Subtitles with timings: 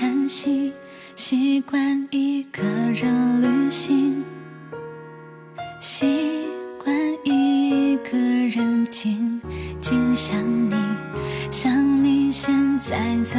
[0.00, 0.72] 叹息，
[1.14, 4.24] 习惯一个人旅行，
[5.78, 6.46] 习
[6.82, 9.38] 惯一个人静
[9.78, 10.74] 静想你，
[11.50, 13.38] 想你现在在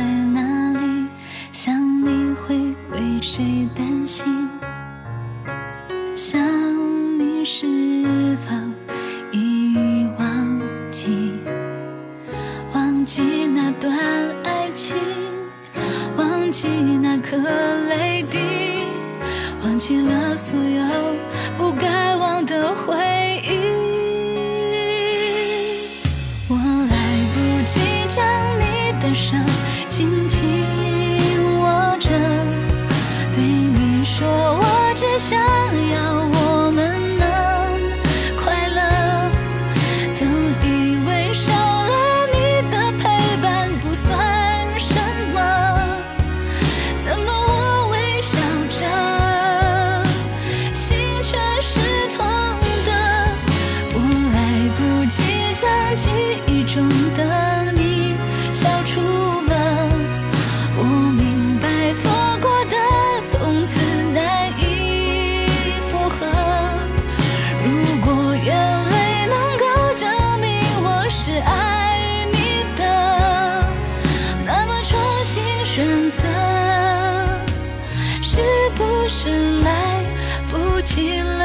[81.02, 81.41] 不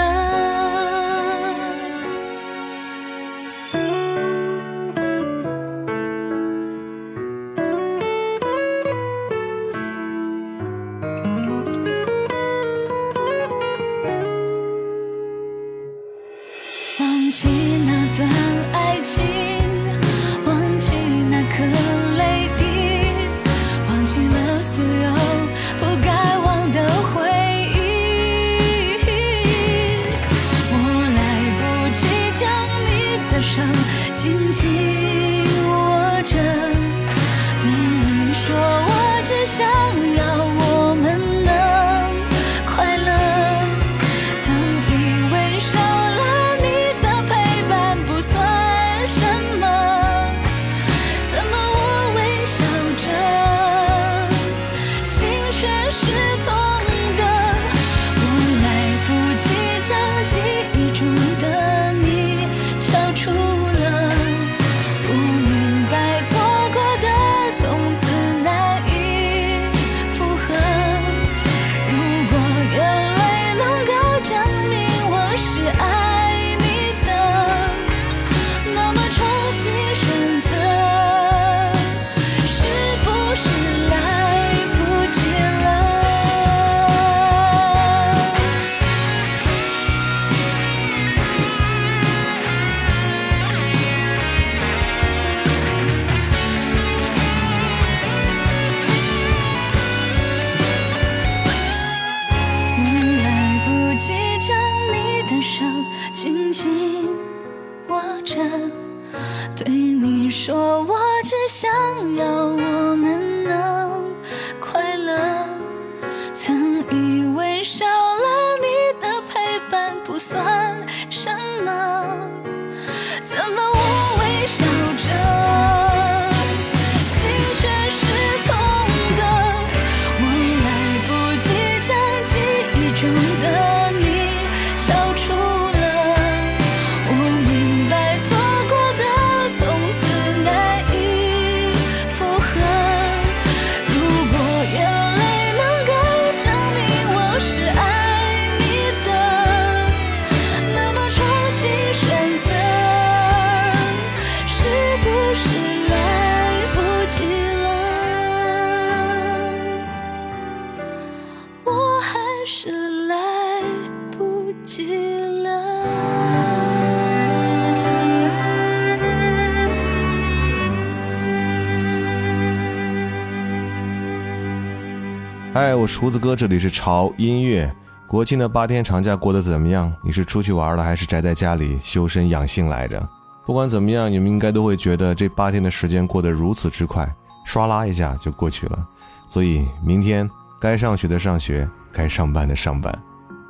[175.58, 177.75] 嗨，我厨子哥，这里是潮音乐。
[178.06, 179.91] 国庆的八天长假过得怎么样？
[180.05, 183.03] 你是出去玩了，还是宅在家里修身养性来着？
[183.47, 187.11] 不管怎么样，你们应该都会觉得这八天的时间过得如此之快，
[187.49, 188.87] 唰啦一下就过去了。
[189.31, 190.29] 所以明天
[190.61, 192.94] 该上学的上学，该上班的上班。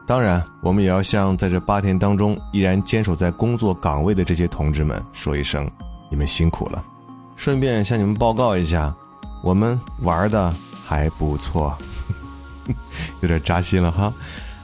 [0.06, 5.68] 当然，我们也要向在这八天当中依然坚守在工作岗位的这些同志们说一声，
[6.08, 6.84] 你们辛苦了。
[7.34, 8.94] 顺便向你们报告一下，
[9.42, 10.54] 我们玩的
[10.86, 11.76] 还不错。
[13.22, 14.12] 有点扎心了哈，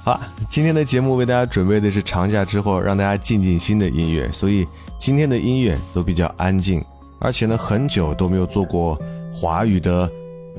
[0.04, 4.66] 好，今天的节目为大家准备的是长假之后让大家静静心的音乐，所以
[4.98, 6.84] 今天的音乐都比较安静，
[7.18, 9.00] 而且呢很久都没有做过
[9.32, 10.10] 华语的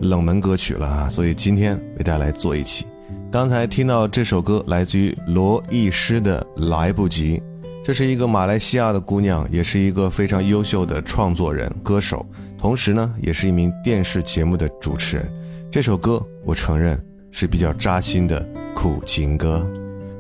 [0.02, 2.86] 冷门歌曲了啊，所以今天为大家来做一期。
[3.32, 7.38] 刚才听到这首歌来自于罗艺诗的《来不及》，
[7.84, 12.26] 这是一个马来西亚的姑娘，也是一个非常优秀的创作人、歌手，
[12.58, 15.34] 同时呢也是一名电视节目的主持人。
[15.72, 17.13] 这首歌我承认。
[17.36, 19.66] 是比较扎心的苦情歌，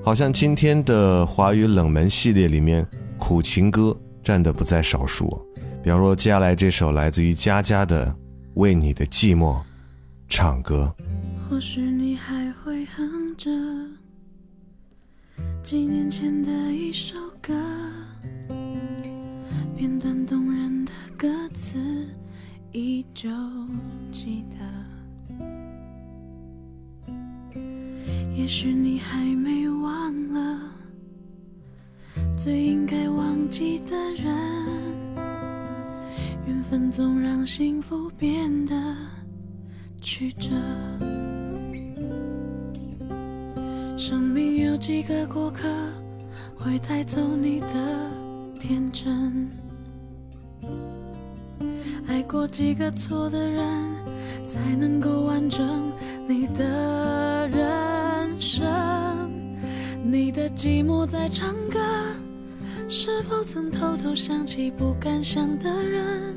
[0.03, 2.85] 好像今天的华语冷门系列里面，
[3.19, 5.39] 苦情歌占的不在少数。
[5.83, 8.07] 比方说，接下来这首来自于佳佳的
[8.55, 9.61] 《为你的寂寞
[10.27, 10.91] 唱歌》。
[11.49, 13.51] 或许你还会哼着
[15.61, 17.53] 几年前的一首歌，
[28.55, 30.59] 许你还没忘了
[32.37, 34.27] 最应该忘记的人，
[36.45, 38.75] 缘分总让幸福变得
[39.99, 40.51] 曲折。
[43.97, 45.67] 生命有几个过客
[46.55, 48.11] 会带走你的
[48.61, 49.49] 天真，
[52.05, 53.65] 爱过几个错的人
[54.47, 55.91] 才能够完整
[56.27, 57.12] 你的
[60.13, 61.79] 你的寂寞在唱歌，
[62.87, 66.35] 是否曾偷偷想起不敢想的人？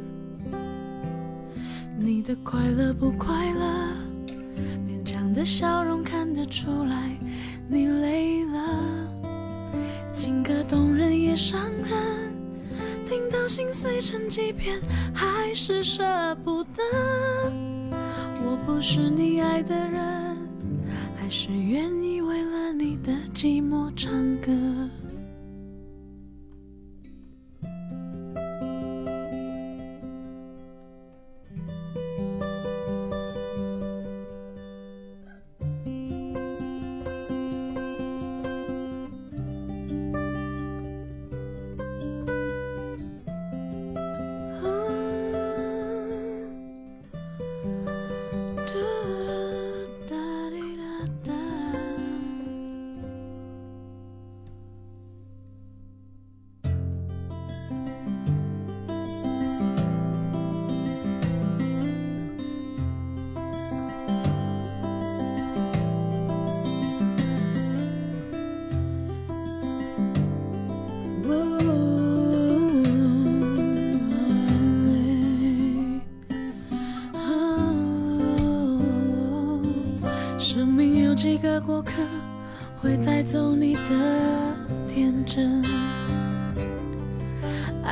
[1.98, 3.92] 你的快乐不快乐？
[4.88, 7.14] 勉强的笑容看得出来，
[7.68, 9.12] 你累了。
[10.10, 12.32] 情歌动人也伤人，
[13.06, 14.80] 听到心碎成几片，
[15.12, 16.02] 还是舍
[16.36, 16.82] 不得。
[18.42, 20.34] 我不是你爱的人。
[21.18, 22.05] 还是愿意
[23.36, 24.85] 寂寞唱歌。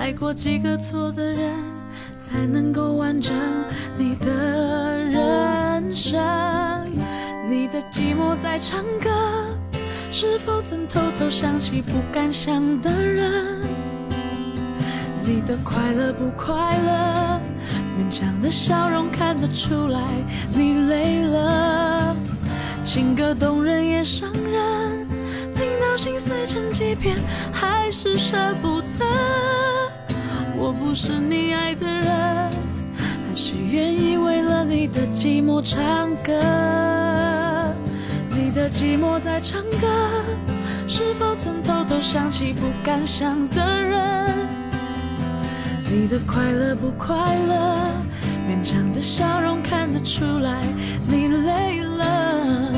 [0.04, 1.50] 爱过几个错的人，
[2.20, 3.32] 才能够完整
[3.96, 6.22] 你的人生。
[7.48, 9.08] 你的寂寞在唱歌，
[10.12, 13.62] 是否曾偷偷想起不敢想的人？
[15.22, 17.40] 你的快乐不快乐？
[17.98, 20.02] 勉强的笑容看得出来，
[20.52, 22.14] 你累了。
[22.84, 25.08] 情歌动人也伤人，
[25.54, 27.16] 听到心碎成几片，
[27.50, 29.43] 还是舍不得。
[30.94, 36.32] 是你爱的人，还是愿意为了你的寂寞唱歌。
[38.30, 39.88] 你的寂寞在唱歌，
[40.86, 44.32] 是否曾偷偷想起不敢想的人？
[45.90, 47.76] 你的快乐不快乐？
[48.48, 50.62] 勉强的笑容看得出来，
[51.08, 52.70] 你累了。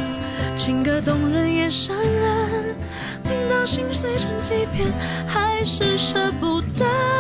[0.56, 2.76] 情歌动人也伤人，
[3.24, 4.90] 听到心碎成几片，
[5.26, 7.15] 还是舍不得。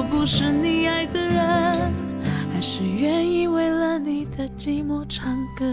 [0.00, 1.92] 我不是你爱的人，
[2.50, 5.66] 还是愿意为了你的寂寞唱歌。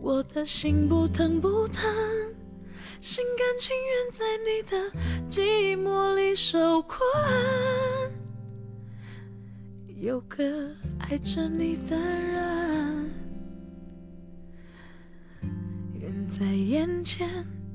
[0.00, 1.84] 我的心不疼不疼，
[2.98, 4.90] 心甘情愿在你的
[5.30, 6.98] 寂寞里受困。
[10.00, 13.10] 有个爱着你的人，
[16.00, 17.28] 远在眼前，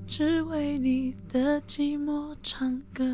[0.07, 3.05] 只为你的寂寞唱歌。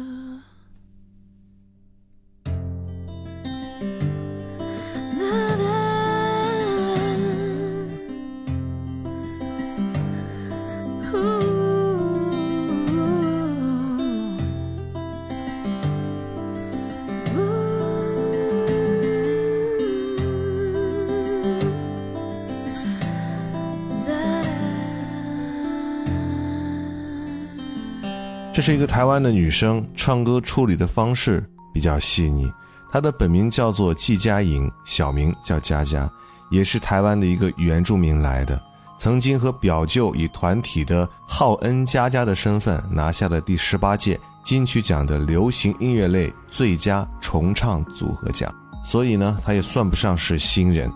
[28.65, 32.49] 是一个台湾的女生，唱歌处理的方式比较细腻。
[32.93, 36.09] 她的本名叫做季佳莹，小名叫佳佳，
[36.49, 38.57] 也是台湾的一个原住民来的。
[38.97, 48.49] 曾经和表舅以团体的浩恩佳佳的身份拿下了第十八届金曲奖的流行音乐类最佳重唱组合奖，
[48.81, 50.89] 所以呢，她也算不上是新人。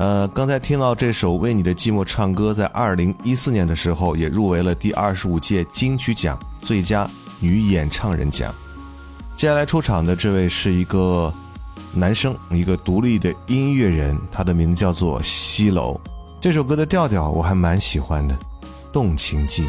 [0.00, 7.06] 呃，刚才听到这首《为你的寂寞唱歌》，在二零一四年的时候也入围了第二十五届金曲奖最佳
[7.38, 8.50] 女演唱人奖。
[9.36, 11.30] 接下来出场的这位是一个
[11.92, 16.00] 男生，一个独立的音乐人，他的名字叫做西楼。
[16.40, 18.34] 这首歌的调调我还蛮喜欢的，
[18.90, 19.64] 《动情记》。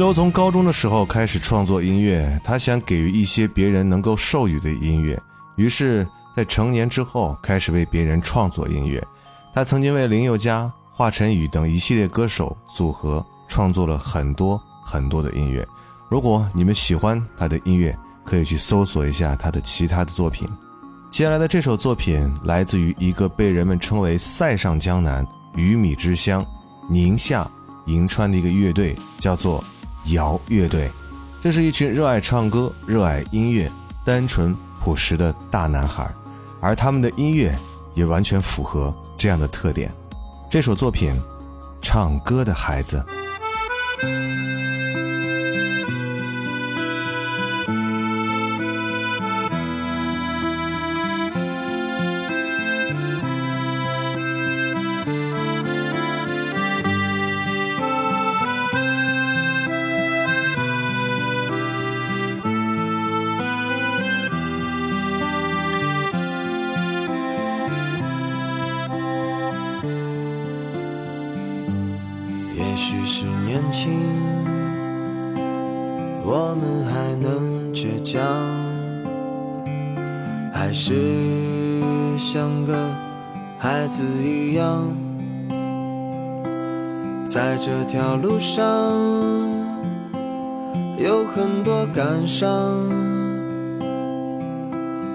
[0.00, 5.20] 西楼从高中的时候开始创作音乐，他想给予一些别人能够授予的音乐，
[5.56, 9.06] 于是，在成年之后开始为别人创作音乐。
[9.52, 15.68] 他曾经为林宥嘉、华晨宇等一系列歌手组合创作了很多很多的音乐。
[16.08, 20.48] 如果你们喜欢他的音乐，可以去搜索一下他的其他的作品。
[21.10, 26.42] 接下来的这首作品来自于一个被人们称为“塞上江南”、“鱼米之乡”、
[26.88, 27.46] 宁夏、
[27.84, 29.62] 银川的一个乐队，叫做
[30.06, 30.90] 摇乐队。
[31.42, 33.70] 这是一群热爱唱歌、热爱音乐、
[34.04, 36.10] 单纯朴实的大男孩，
[36.60, 37.56] 而他们的音乐
[37.94, 39.90] 也完全符合这样的特点。
[40.50, 41.14] 这首作品
[41.80, 43.02] 《唱歌的孩子》。
[87.90, 88.62] 条路上
[90.96, 92.88] 有很多感伤，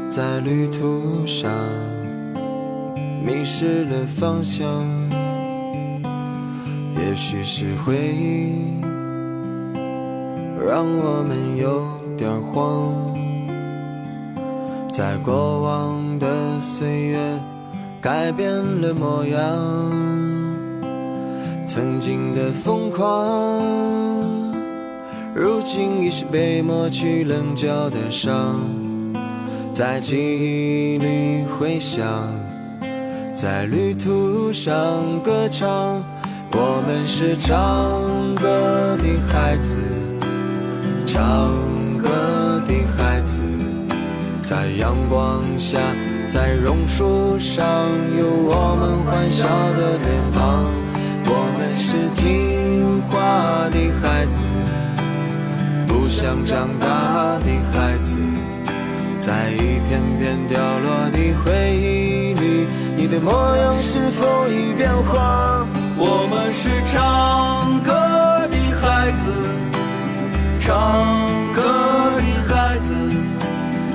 [0.09, 1.49] 在旅途上
[3.23, 4.67] 迷失了方向。
[6.97, 8.81] 也许是回忆
[10.67, 11.81] 让我们有
[12.17, 12.93] 点慌，
[14.91, 17.39] 在过往的岁月
[18.01, 19.39] 改变了模样，
[21.75, 23.61] 曾经的疯狂，
[25.35, 28.61] 如今已是被抹去棱角的伤，
[29.73, 32.01] 在记忆里回响，
[33.35, 36.01] 在旅途上歌唱。
[36.53, 37.53] 我们是唱
[38.35, 39.77] 歌的孩子，
[41.05, 41.51] 唱
[42.01, 42.07] 歌
[42.65, 43.41] 的孩子，
[44.43, 45.77] 在阳光下，
[46.29, 47.65] 在榕树上，
[48.17, 50.84] 有我们欢笑的脸庞。
[51.27, 54.45] 我们是听话的孩子，
[55.87, 58.17] 不想长大的孩子，
[59.19, 65.65] 在一片片掉落的回忆里，你的模样是否已变化？
[65.97, 67.91] 我们是唱歌
[68.49, 69.31] 的孩子，
[70.59, 70.67] 唱
[71.53, 71.63] 歌
[72.17, 72.93] 的孩子，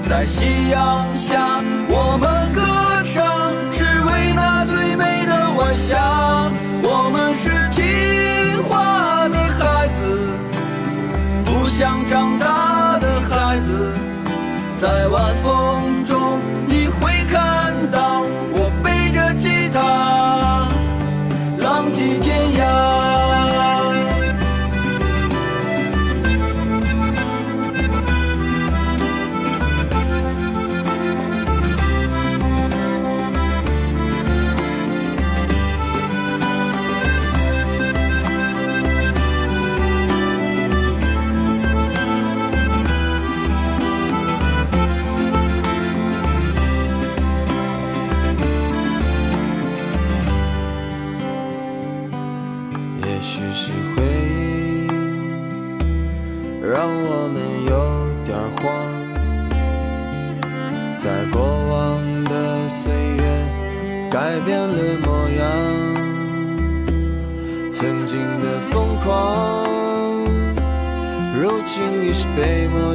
[0.08, 2.60] 在夕阳下，我们歌
[3.04, 6.50] 唱，只为那最美的晚霞。
[6.92, 10.18] 我们是听话的孩子，
[11.44, 13.92] 不想长大的孩子，
[14.80, 15.69] 在晚风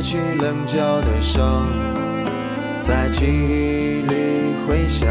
[0.06, 1.66] 去棱角的伤，
[2.80, 5.10] 在记忆里回响，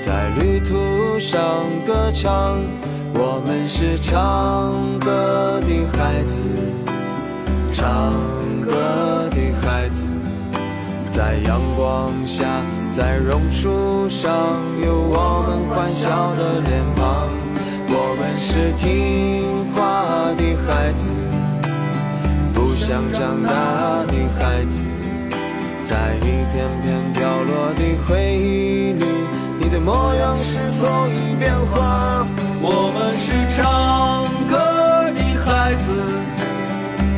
[0.00, 2.58] 在旅途上歌唱。
[3.12, 6.42] 我们是唱歌的孩子，
[7.70, 8.14] 唱
[8.64, 10.08] 歌的孩子。
[11.10, 12.46] 在阳光下，
[12.90, 14.32] 在榕树上，
[14.82, 17.28] 有我们欢笑的脸庞。
[17.92, 21.10] 我们是听话的孩子，
[22.80, 23.50] 不想长大
[24.06, 24.86] 的孩子。
[25.84, 29.04] 在一片片飘落的回忆里，
[29.58, 32.26] 你的模样是否已变化？
[32.62, 34.56] 我们是唱歌
[35.12, 35.92] 的孩子，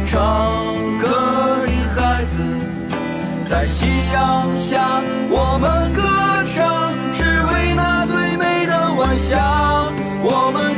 [0.04, 0.18] 唱
[0.98, 2.42] 歌的孩子。
[3.48, 6.02] 在夕阳下，我们歌
[6.44, 9.38] 唱，只为那最美的晚霞。
[10.24, 10.74] 我们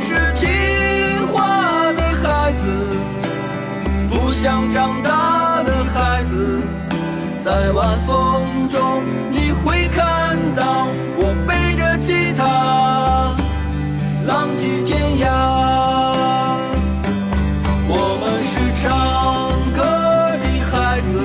[4.45, 6.59] 想长大的孩子。
[7.43, 10.85] 在晚风中，你会看到
[11.17, 13.33] 我背着吉他，
[14.27, 15.25] 浪迹天涯。
[17.89, 19.81] 我们是唱歌
[20.37, 21.17] 的孩子。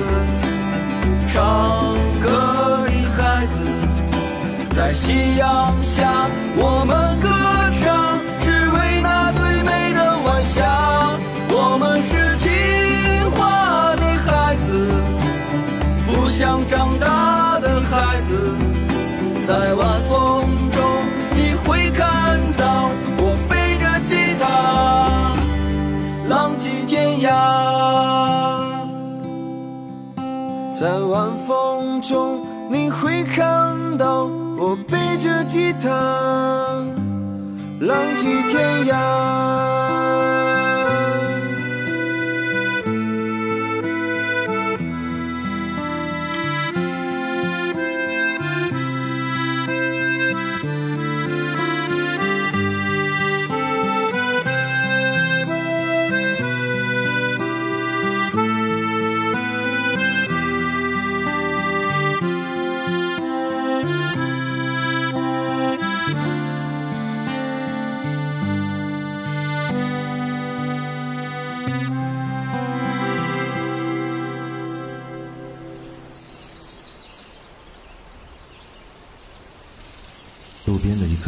[1.27, 3.61] 唱歌的孩子，
[4.75, 7.19] 在夕阳下，我们
[19.51, 20.81] 在晚风中，
[21.35, 25.33] 你会看到我背着吉他，
[26.29, 27.27] 浪迹天涯。
[30.73, 34.23] 在晚风中，你会看到
[34.57, 35.89] 我背着吉他，
[37.81, 38.95] 浪迹天涯。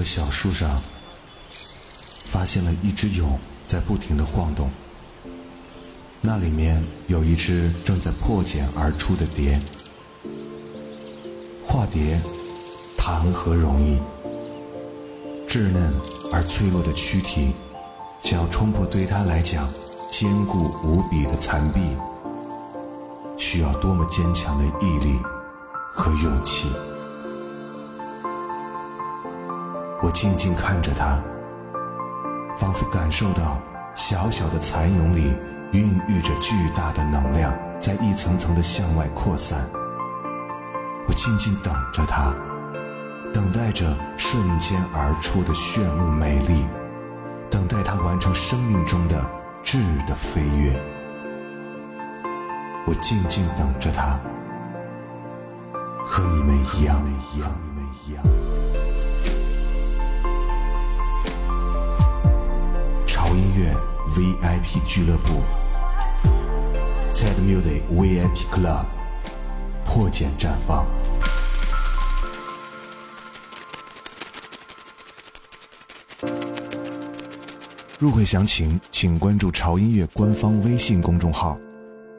[0.03, 0.81] 小树上，
[2.25, 4.69] 发现了一只蛹在不停的晃动。
[6.21, 9.61] 那里面有一只正在破茧而出的蝶。
[11.65, 12.21] 化蝶，
[12.97, 13.99] 谈何容易？
[15.47, 15.93] 稚嫩
[16.31, 17.53] 而脆弱的躯体，
[18.23, 19.71] 想要冲破对它来讲
[20.09, 21.79] 坚固无比的残壁，
[23.37, 25.17] 需要多么坚强的毅力
[25.91, 26.67] 和勇气！
[30.13, 31.19] 静静看着它，
[32.57, 33.59] 仿佛感受到
[33.95, 35.35] 小小的蚕蛹里
[35.71, 39.67] 孕育着巨大的能量，在一层层的向外扩散。
[41.07, 42.33] 我静静等着它，
[43.33, 46.65] 等待着瞬间而出的炫目美丽，
[47.49, 49.19] 等待它完成生命中的
[49.63, 50.79] 质的飞跃。
[52.85, 54.19] 我静静等着它，
[56.05, 57.01] 和你们一样，
[57.33, 58.23] 一样，
[64.15, 65.41] VIP 俱乐部
[67.15, 68.85] ，TED Music VIP Club，
[69.83, 70.85] 破茧绽放。
[77.97, 81.57] 入会详情，请关注潮音乐官方微信公众号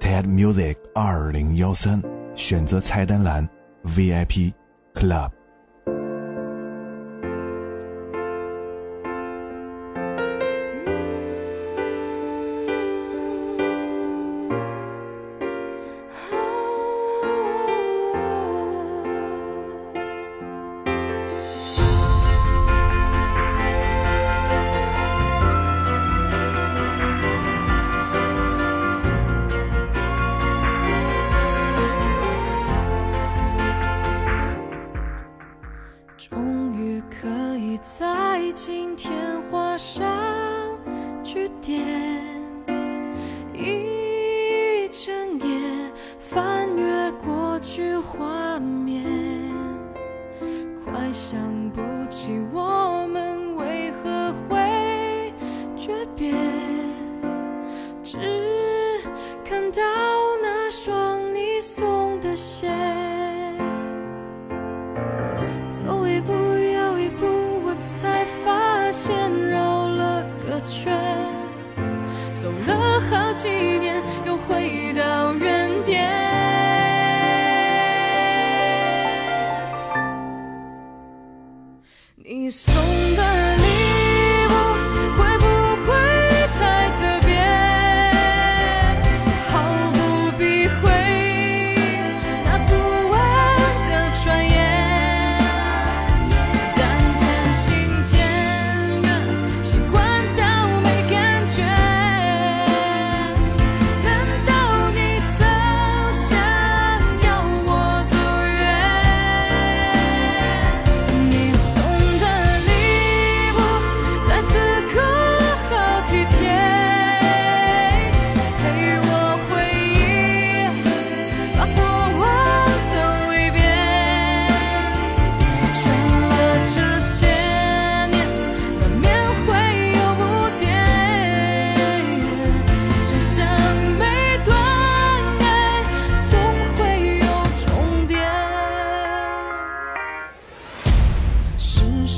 [0.00, 2.02] TED Music 二零幺三，
[2.34, 3.48] 选择菜单栏
[3.84, 4.52] VIP
[4.94, 5.30] Club。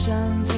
[0.06, 0.55] 想着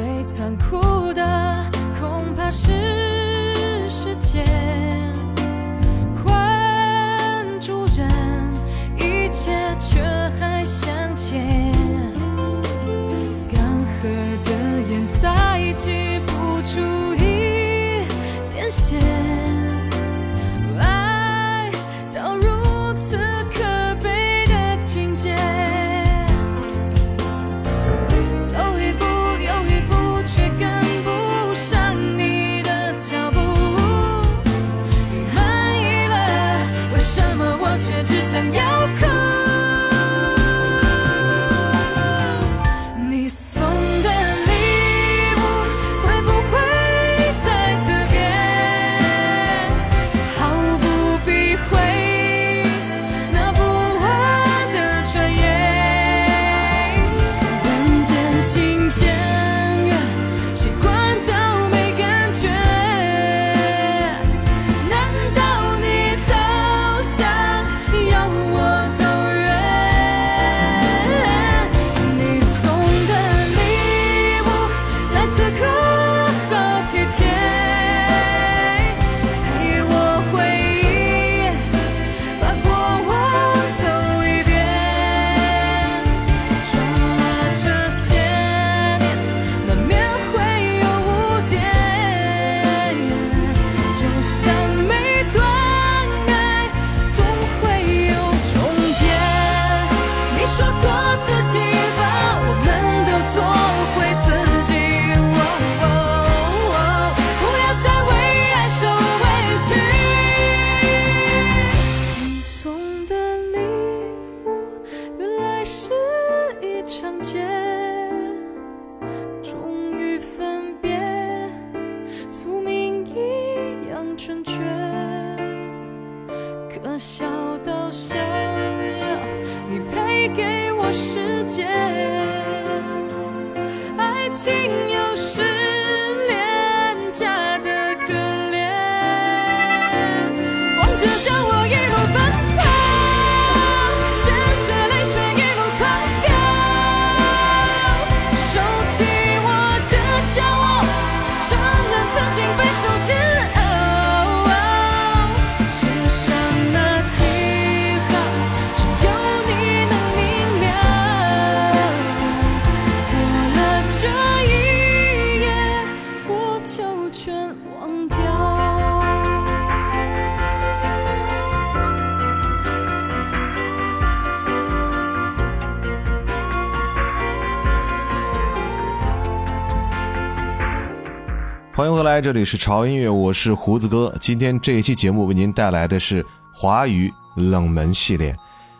[181.78, 188.36] 欢迎回来，这里是潮音乐，我是胡子哥，今天这一期节目为您带来的是华语冷门系列。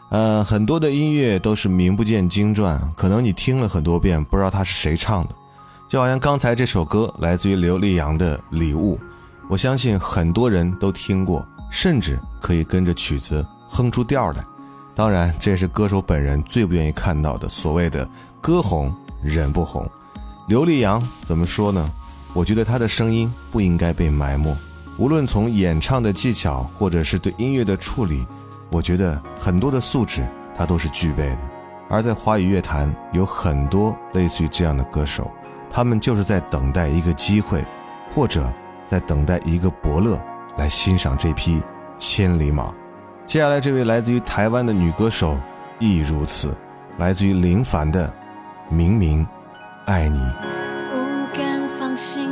[0.09, 5.31] 呃，很多的音乐都是名不见经传，可能你听了很多遍，不知道它是谁唱的，
[5.89, 8.99] 就好像刚才这首歌来自于刘力扬的礼物。
[9.49, 14.45] 我相信很多人都听过，甚至可以跟着曲子哼出调来。
[14.97, 19.89] 当然这也是歌手本人最不愿意看到的，所谓的歌红人不红，
[20.49, 21.89] 刘力扬怎么说呢？
[22.39, 24.57] 我觉得他的声音不应该被埋没。
[24.97, 28.25] 无论从演唱的技巧或者是对音乐的处理
[28.71, 30.25] 我觉得很多的素质
[30.57, 31.39] 他都是具备的。
[31.91, 35.29] 而在华语乐坛有很多类似于这样的歌手
[35.69, 37.65] 他们就是在等待一个机会
[38.09, 38.53] 或者
[38.87, 40.17] 在等待一个伯乐
[40.57, 41.61] 来欣赏这匹
[41.99, 42.73] 千里马。
[43.27, 45.37] 接下来这位来自于台湾的女歌手
[45.81, 46.57] 亦如此
[46.99, 48.13] 来自于林凡的
[48.69, 49.27] 明明
[49.87, 50.21] 爱你。
[50.91, 52.28] 不敢放心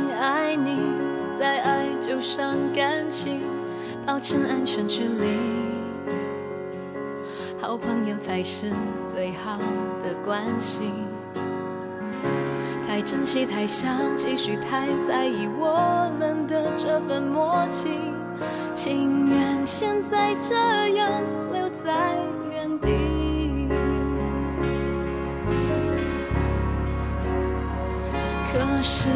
[4.17, 5.37] 保持安全距离。
[7.61, 8.71] 好朋友才是
[9.05, 9.59] 最好
[10.01, 10.91] 的关系。
[12.83, 17.99] 太珍惜太想继续太在意我们的这份默契。
[18.73, 20.55] 情愿现在这
[20.95, 22.15] 样留在
[22.51, 23.69] 原地。
[28.51, 29.09] 可是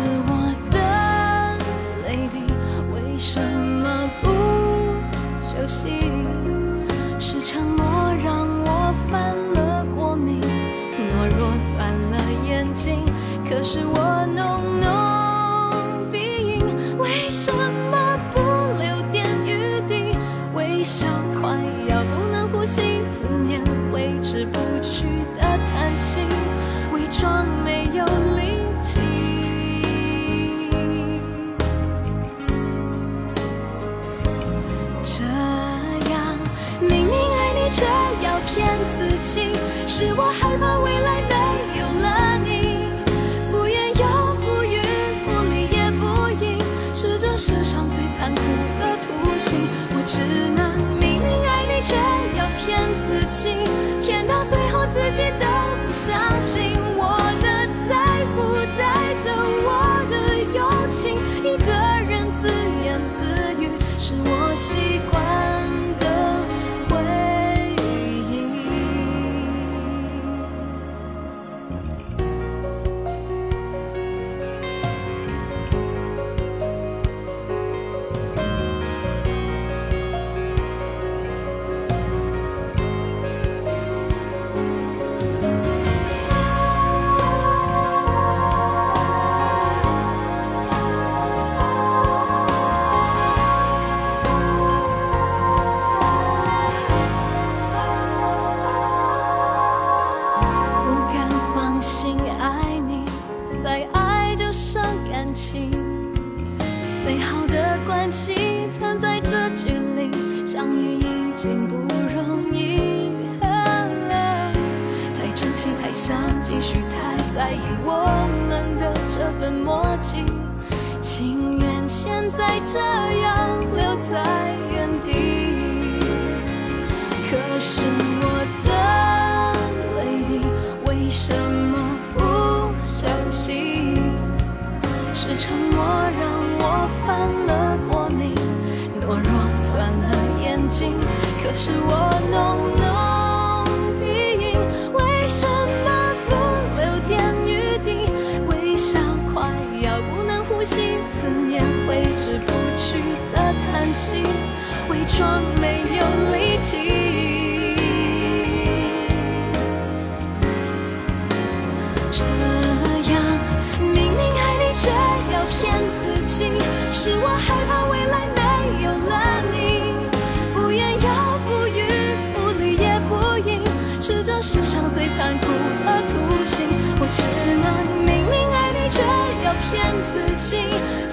[175.21, 175.45] 残酷
[175.85, 176.65] 而徒刑，
[176.99, 177.21] 我只
[177.61, 177.65] 能
[178.03, 178.97] 明明爱你，却
[179.45, 180.13] 要骗自
[180.43, 180.49] 己，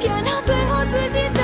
[0.01, 1.38] 骗到最后自己。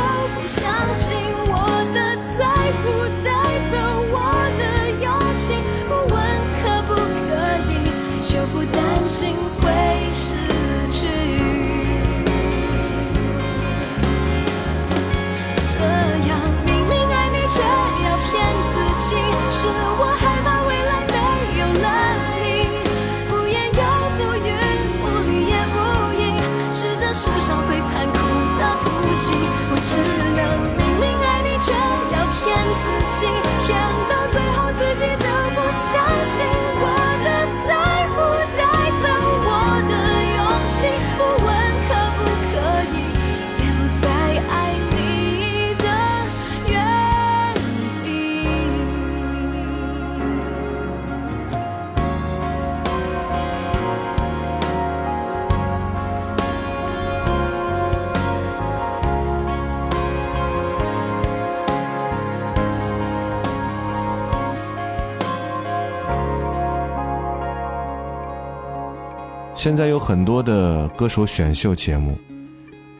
[69.64, 72.18] 现在有很多的歌手选秀节目，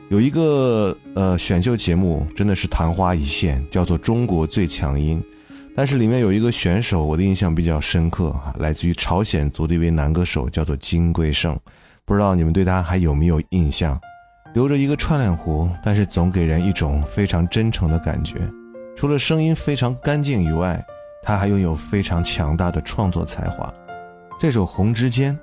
[0.08, 5.22] 有一个呃选秀节目真的是昙花一现，叫做《中国最强音》。
[5.76, 11.54] 但是里面有一个选手，我的印象比较深刻哈，来自于朝鲜族的一位男歌手，叫做金贵晟。
[12.06, 14.00] 不知道你们对他还有没有印象？
[14.54, 18.36] 留着一个串脸胡，但是总给人一种非常真诚的感觉。
[18.96, 20.82] 除了声音非常干净以外，
[21.22, 23.70] 他还拥有非常强大的创作才华。
[24.40, 25.34] 这首《红之间》，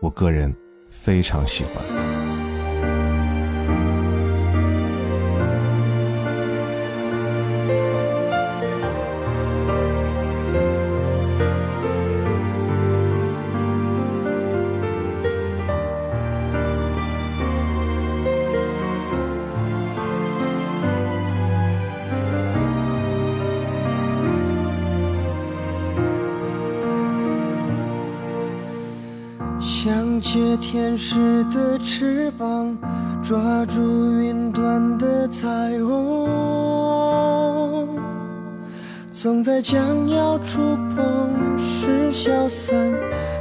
[0.00, 0.54] 我个人
[0.90, 2.33] 非常喜欢。
[31.52, 32.76] 的翅膀，
[33.22, 35.48] 抓住云端的彩
[35.82, 36.28] 虹，
[39.12, 42.74] 总在将要触碰时消散，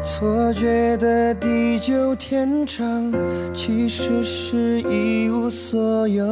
[0.03, 3.11] 错觉的地久天长，
[3.53, 6.23] 其实是一无所有。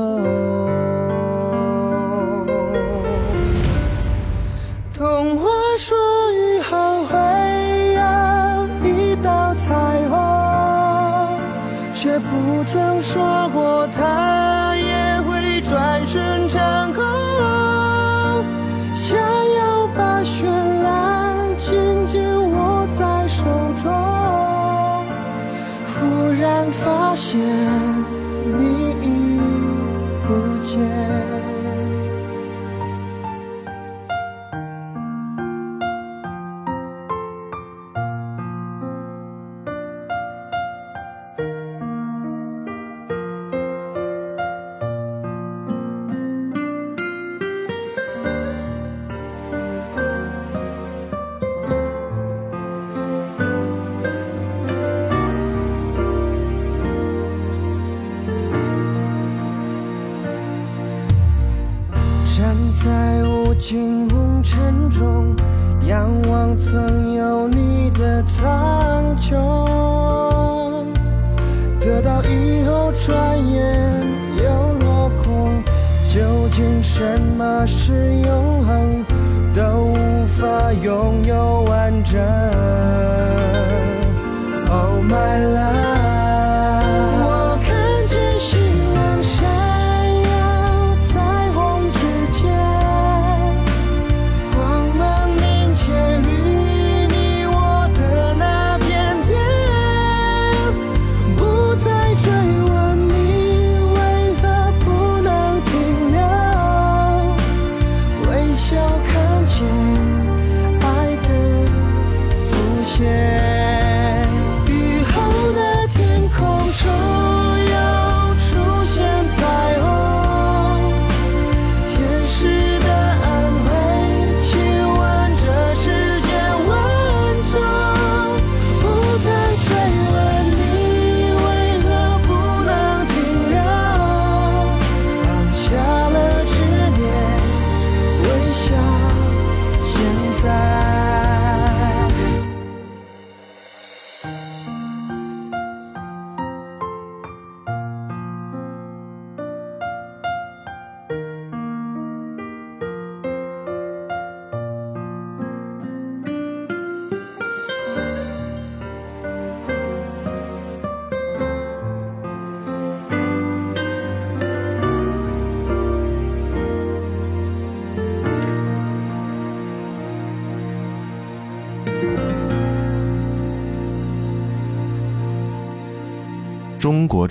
[12.63, 14.10] 曾说过它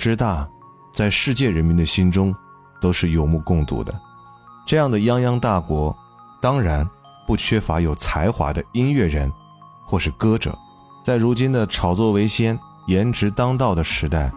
[0.01, 0.47] 之大，
[0.95, 2.35] 在世界人民的心中
[2.81, 3.93] 都是有目共睹的。
[4.65, 5.95] 这样的泱泱大国，
[6.41, 6.89] 当然
[7.27, 9.31] 不缺乏有才华的音乐人
[9.85, 10.57] 或是歌者。
[11.05, 14.31] 在如今的炒作为先、颜值当道的时代，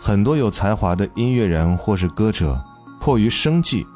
[0.00, 2.58] 很多有才华的音乐人或是歌者，
[2.98, 3.86] 迫于生计，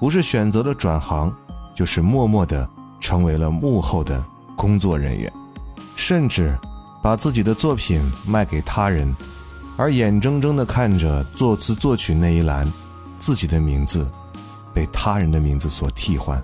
[0.00, 1.32] 不是选择了转行，
[1.76, 2.68] 就是默默的
[3.00, 4.24] 成为了幕后的
[4.56, 5.32] 工作人员，
[5.94, 6.58] 甚至
[7.00, 9.14] 把自己的作品卖给他人。
[9.76, 12.70] 而眼睁睁地看着作词作曲那一栏，
[13.18, 14.08] 自己的名字
[14.72, 16.42] 被他人的名字所替换，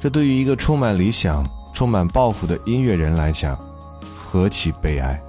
[0.00, 3.58] 这对于一个充满理想、充满抱负的音乐人来讲，
[4.16, 5.20] 何其悲哀！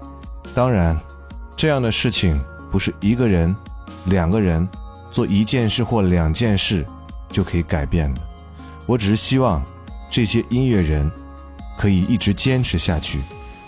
[0.55, 0.97] 当然，
[1.57, 2.39] 这样的事情
[2.71, 3.53] 不是一个人、
[4.05, 4.67] 两个人
[5.11, 6.85] 做一件事或两件事
[7.29, 8.21] 就可以改变的。
[8.85, 9.61] 我只是希望
[10.09, 11.11] 这些音乐人
[11.77, 13.19] 可以一直坚持下去，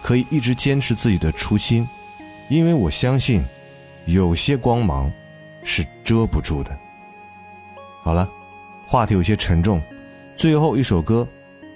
[0.01, 1.85] 可以一直坚持自己的初心，
[2.49, 3.45] 因为我相信
[4.05, 5.11] 有些光芒
[5.63, 6.77] 是遮不住的。
[8.03, 8.27] 好了，
[8.87, 9.81] 话题有些沉重，
[10.35, 11.27] 最后一首歌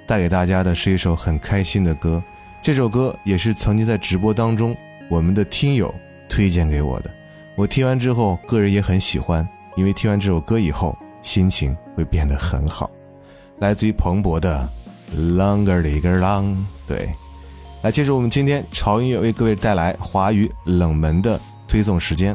[0.08, 2.22] 带给大家的是一首很开心的歌。
[2.62, 4.76] 这首歌也是曾经在直播当中
[5.10, 5.94] 我们的听友
[6.28, 7.14] 推荐给我的，
[7.56, 12.90] 我听完之后个人也很喜欢，因为听完这首歌以后心情会变得很好。
[13.60, 14.68] 来自于彭博的
[15.38, 16.46] 《Longer l i g e r Long》，
[16.88, 17.10] 对，
[17.84, 22.34] 来接着我们今天潮音乐为各位带来华语冷门的推送时间。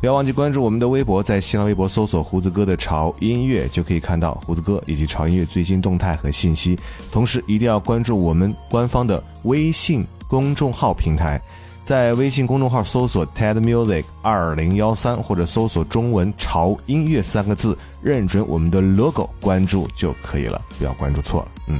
[0.00, 6.78] 不要忘记关注我们的微博，在新浪微博搜索“胡子哥的潮音乐”，就可以看到胡子哥以及潮音乐最新动态和信息。
[7.12, 11.38] 同时，一定要关注我们官方的微信公众号平台，
[11.84, 21.48] 在微信公众号搜索 “TED Music 二零幺三”或者搜索中文“潮音乐”三个字，认准我们的 logo，关注就可以了，不要关注错了。
[21.68, 21.78] 嗯，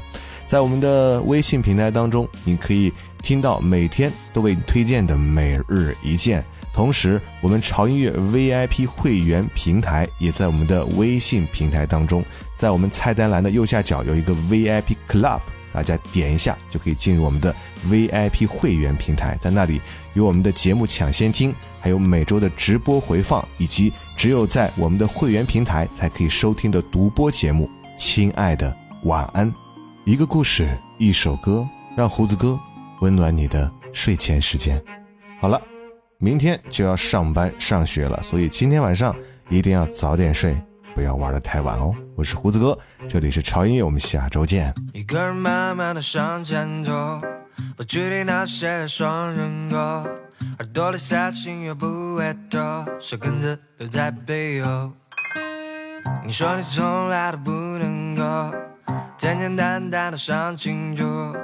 [0.49, 2.92] 在我们的微信平台当中，你可以
[3.22, 6.44] 听到每天都为你推荐的每日一见。
[6.72, 12.22] 同时，我们潮音乐 VIP 会员平台也在我们的微信平台当中，
[12.57, 15.40] 在我们菜单栏的右下角有一个 VIP Club，
[15.72, 17.55] 大家点一下就可以进入我们的
[17.88, 19.80] VIP 会员平台，在那里
[20.12, 27.70] 有我们的节目抢先听，还有每周的直播回放，以及只有在我们的会员平台才可以收听的独播节目。
[27.97, 29.66] 亲爱的，晚安！
[30.07, 32.57] 一个故事，一首歌，让胡子哥
[33.01, 34.81] 温暖你的睡前时间。
[35.41, 35.61] 好了。
[36.19, 39.15] 明天就要上班上学了，所以今天晚上
[39.51, 40.57] 一定要早点睡，
[40.95, 41.95] 不要玩的太晚哦。
[42.15, 44.73] 我是胡子哥，这里是潮音乐，我们下周见。
[44.95, 47.21] 一个人慢慢的向前走，
[47.77, 49.77] 不距离那些双人歌，
[50.59, 54.93] 耳朵里塞进乐不会多，小根子留在背后。
[56.25, 58.23] 你说你从来都不能够
[59.19, 61.35] 简简单单的想清楚。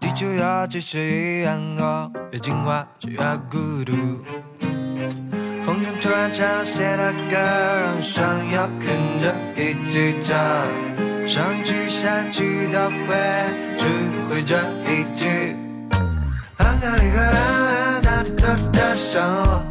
[0.00, 3.92] 地球有几十亿人口，越进化就越孤独。
[5.64, 8.88] 风中突然唱了谁的歌，让想要跟
[9.22, 10.36] 着一起唱。
[11.26, 13.14] 上一句下一句都会，
[13.78, 13.86] 只
[14.28, 15.56] 会这一句。
[16.58, 19.22] 啷个哩个啷啷，哪里都带上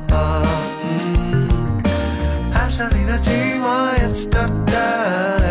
[0.10, 0.48] 我。
[0.82, 1.84] 嗯，
[2.54, 5.43] 爱上你的寂寞，也只都的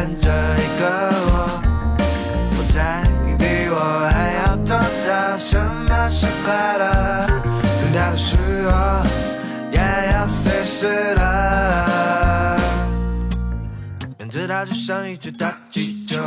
[14.65, 16.21] 就像一只大气球，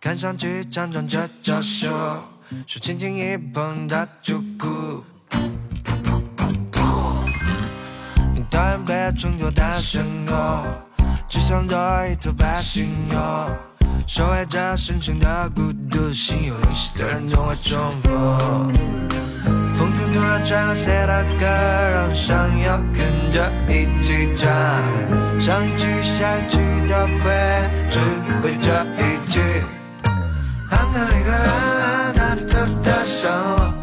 [0.00, 1.88] 看上去强壮却娇羞，
[2.66, 5.02] 手轻轻一碰它就哭。
[8.50, 10.34] 讨厌被称作单身狗，
[11.28, 13.18] 只想做一头白犀牛。
[14.06, 19.29] 守卫着深深的孤独，心有灵犀的人总会重逢。
[19.80, 24.46] 风中突然传来谁的歌，让人想要跟着一起唱。
[25.40, 27.32] 上一句下一句都会，
[27.90, 27.98] 只
[28.42, 29.40] 会这一句。
[30.68, 32.52] 啷个哩个啷，哪里都
[32.82, 33.79] 带上我。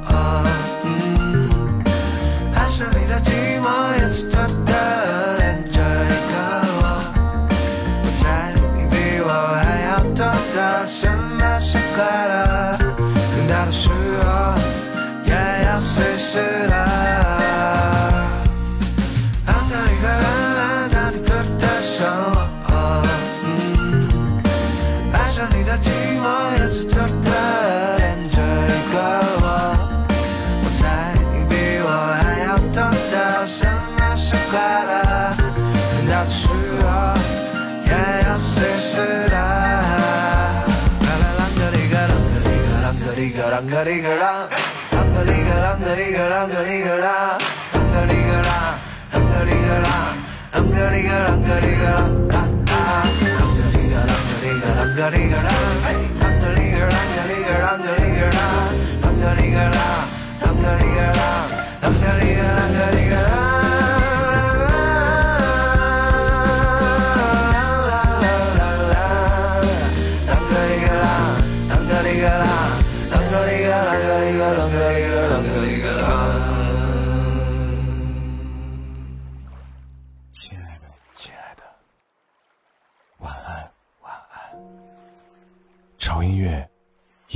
[43.87, 44.19] 个啷
[44.91, 47.07] 啷个哩个啷个哩个啷，啷个哩个啷
[47.71, 48.51] 啷个哩个啷，
[49.13, 49.89] 啷个哩个啷，
[50.51, 55.49] 啷个哩个啷，啷个哩个啷个哩个啷，啊啊，啷个哩个啷个哩个啷个哩个啷，
[56.19, 58.41] 啷个哩个啷啷个哩个啷啷个哩个啷，
[59.03, 59.79] 啷个哩个啷，
[60.41, 61.21] 啷个哩个啷，
[61.81, 63.36] 啷个哩个啷个哩个啷。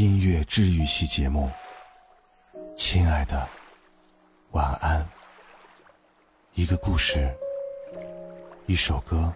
[0.01, 1.47] 音乐治愈系节目。
[2.75, 3.47] 亲爱的，
[4.49, 5.07] 晚安，
[6.55, 7.31] 一个故事，
[8.65, 9.31] 一首歌。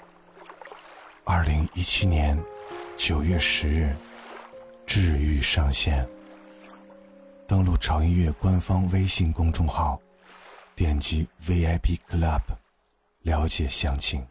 [1.23, 2.35] 二零一七年
[2.97, 3.95] 九月十日，
[4.87, 6.03] 治愈上线。
[7.47, 10.01] 登录潮音乐官方微信公众号，
[10.75, 12.41] 点击 VIP Club，
[13.21, 14.25] 了解详情。